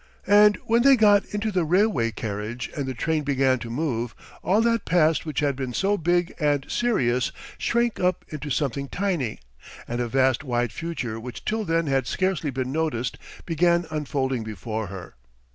[0.25, 4.59] And when they got into the railway carriage and the train began to move, all
[4.61, 9.41] that past which had been so big and serious shrank up into something tiny,
[9.87, 14.87] and a vast wide future which till then had scarcely been noticed began unfolding before
[14.87, 15.13] her.